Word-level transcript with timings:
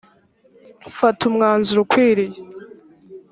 mfata 0.89 1.21
umwanzuro 1.29 1.79
ukwiye 1.85 2.25